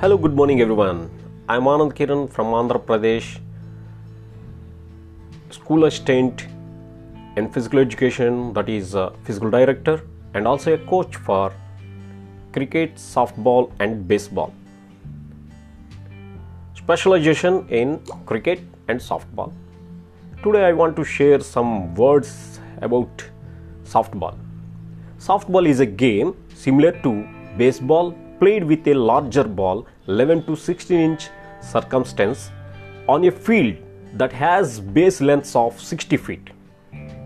[0.00, 1.08] Hello, good morning, everyone.
[1.48, 3.38] I'm Anand Kiran from Andhra Pradesh,
[5.48, 6.46] school assistant
[7.38, 10.02] in physical education, that is, a physical director,
[10.34, 11.50] and also a coach for
[12.52, 14.52] cricket, softball, and baseball.
[16.74, 19.50] Specialization in cricket and softball.
[20.42, 23.24] Today, I want to share some words about
[23.84, 24.36] softball.
[25.18, 30.98] Softball is a game similar to baseball played with a larger ball 11 to 16
[30.98, 31.28] inch
[31.60, 32.50] circumstance
[33.08, 33.76] on a field
[34.14, 36.50] that has base lengths of 60 feet.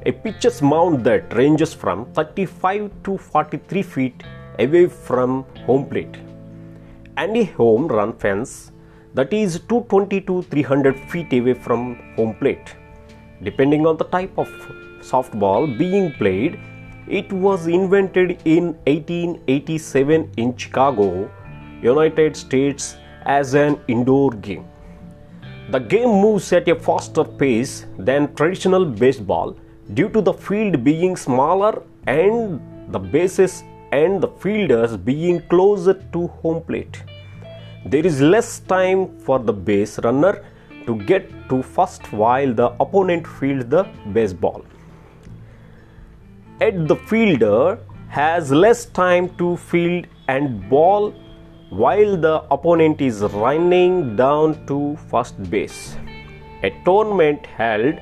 [0.06, 4.22] A pitcher's mound that ranges from 35 to 43 feet
[4.58, 6.16] away from home plate.
[7.16, 8.72] And a home run fence
[9.14, 12.74] that is 220 to 300 feet away from home plate.
[13.42, 14.48] Depending on the type of
[15.00, 16.58] softball being played,
[17.18, 21.28] it was invented in 1887 in Chicago,
[21.82, 24.64] United States as an indoor game.
[25.70, 29.56] The game moves at a faster pace than traditional baseball
[29.94, 32.60] due to the field being smaller and
[32.92, 37.02] the bases and the fielders being closer to home plate.
[37.86, 40.44] There is less time for the base runner
[40.86, 44.64] to get to first while the opponent fields the baseball
[46.60, 51.12] at the fielder has less time to field and ball
[51.70, 55.96] while the opponent is running down to first base.
[56.62, 57.94] A tournament held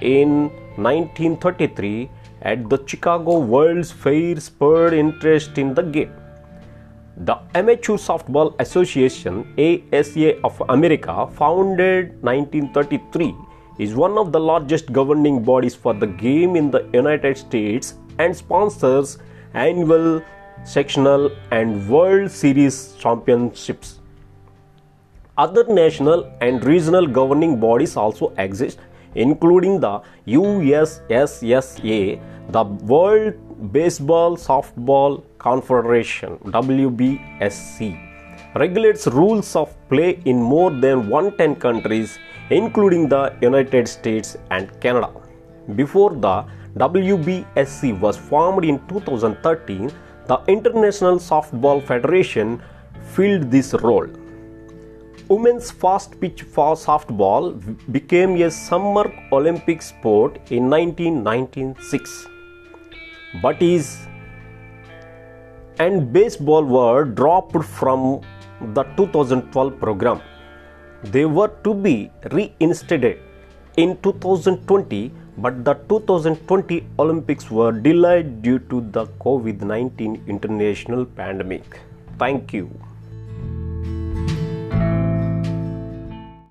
[0.00, 2.10] in 1933
[2.42, 6.12] at the Chicago World's Fair spurred interest in the game.
[7.18, 13.34] The Amateur Softball Association ASA of America, founded 1933,
[13.84, 18.36] is one of the largest governing bodies for the game in the United States and
[18.36, 19.18] sponsors
[19.54, 20.22] annual
[20.64, 24.00] sectional and World Series championships.
[25.38, 28.78] Other national and regional governing bodies also exist,
[29.14, 32.20] including the USSSA,
[32.50, 38.09] the World Baseball Softball Confederation WBSC,
[38.54, 42.18] regulates rules of play in more than 110 countries,
[42.50, 45.10] including the United States and Canada.
[45.76, 46.44] Before the
[46.76, 49.90] WBSC was formed in 2013,
[50.26, 52.62] the International Softball Federation
[53.14, 54.08] filled this role.
[55.28, 57.54] Women's fast pitch for softball
[57.92, 62.26] became a summer Olympic sport in 1996.
[63.40, 64.08] But is
[65.78, 68.20] and baseball were dropped from
[68.74, 70.20] the 2012 program.
[71.02, 73.18] They were to be reinstated
[73.76, 81.80] in 2020 but the 2020 Olympics were delayed due to the COVID 19 international pandemic.
[82.18, 82.68] Thank you.